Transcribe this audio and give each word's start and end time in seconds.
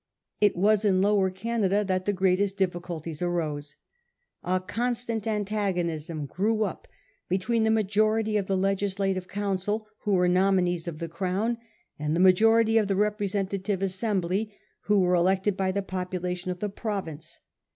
It 0.39 0.55
was 0.55 0.83
in 0.83 0.99
Lower 1.03 1.29
Canada 1.29 1.85
that 1.85 2.05
the 2.05 2.11
greatest 2.11 2.57
difficulties 2.57 3.21
arose. 3.21 3.75
A 4.43 4.59
constant 4.59 5.27
antagonism 5.27 6.25
grew 6.25 6.63
up 6.63 6.87
between 7.29 7.65
the 7.65 7.69
majority 7.69 8.35
of 8.35 8.47
the 8.47 8.57
legislative 8.57 9.27
council, 9.27 9.87
who 9.99 10.13
were 10.13 10.27
nominees 10.27 10.87
of 10.87 10.97
the 10.97 11.07
Crown, 11.07 11.59
and 11.99 12.15
the 12.15 12.19
majority 12.19 12.79
of 12.79 12.87
the 12.87 12.95
representative 12.95 13.83
as 13.83 13.93
sembly, 13.93 14.51
who 14.85 15.01
were 15.01 15.13
elected 15.13 15.55
by 15.55 15.71
the 15.71 15.83
population 15.83 16.49
of 16.49 16.61
the 16.61 16.69
province. 16.69 17.39